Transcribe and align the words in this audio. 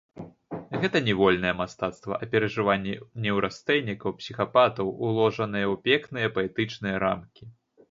Гэта 0.85 1.01
не 1.07 1.13
вольнае 1.19 1.51
мастацтва, 1.59 2.13
а 2.21 2.29
перажыванні 2.31 2.95
неўрастэнікаў, 3.27 4.17
псіхапатаў, 4.23 4.91
уложаныя 5.11 5.67
ў 5.73 5.79
пекныя 5.91 6.27
паэтычныя 6.41 6.95
рамкі. 7.07 7.43